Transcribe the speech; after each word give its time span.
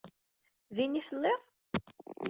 Din 0.75 0.99
i 0.99 1.01
telliḍ? 1.07 1.41